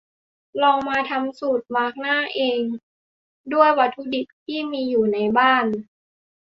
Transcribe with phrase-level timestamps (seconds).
[0.61, 2.61] ลองมาทำสูตรมาสก์หน้าเอง
[3.53, 5.65] ด้วยวัตถุดิบที่มีอยู่ในบ้าน